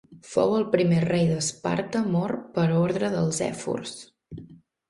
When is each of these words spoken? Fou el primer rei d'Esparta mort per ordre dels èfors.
Fou 0.27 0.53
el 0.59 0.63
primer 0.75 1.01
rei 1.03 1.27
d'Esparta 1.33 2.03
mort 2.15 2.49
per 2.57 2.67
ordre 2.81 3.13
dels 3.19 3.43
èfors. 3.53 3.93